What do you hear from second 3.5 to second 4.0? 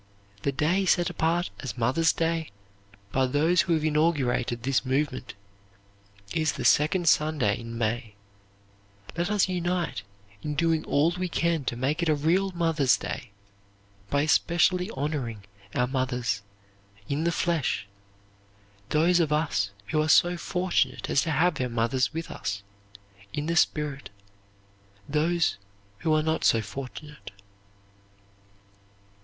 who have